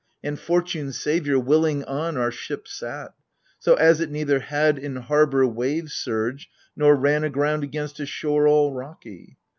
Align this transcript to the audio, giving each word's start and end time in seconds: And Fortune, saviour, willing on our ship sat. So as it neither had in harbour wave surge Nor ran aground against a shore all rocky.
And 0.23 0.39
Fortune, 0.39 0.93
saviour, 0.93 1.37
willing 1.37 1.83
on 1.83 2.17
our 2.17 2.31
ship 2.31 2.67
sat. 2.67 3.13
So 3.59 3.75
as 3.75 3.99
it 4.01 4.09
neither 4.09 4.39
had 4.39 4.79
in 4.79 4.95
harbour 4.95 5.45
wave 5.45 5.91
surge 5.91 6.49
Nor 6.75 6.95
ran 6.95 7.23
aground 7.23 7.63
against 7.63 7.99
a 7.99 8.07
shore 8.07 8.47
all 8.47 8.73
rocky. 8.73 9.37